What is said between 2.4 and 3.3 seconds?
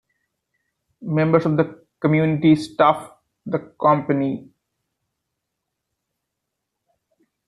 staff